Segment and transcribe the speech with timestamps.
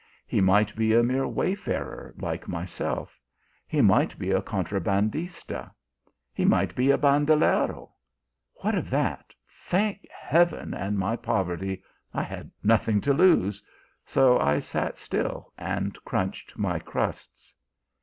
[0.25, 3.21] He might be a mere wayfarer like myself;
[3.67, 5.71] he might be a contra bandista;
[6.33, 7.91] he might be a bandalero!
[8.61, 11.83] What of that, thank heaven and my poverty,
[12.13, 13.61] 1 had nothing to lose,
[14.03, 17.53] so I sat still and craunched my crusts.